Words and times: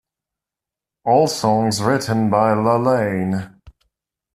All 1.05 1.27
songs 1.27 1.79
written 1.83 2.31
by 2.31 2.53
Lalaine. 2.55 3.55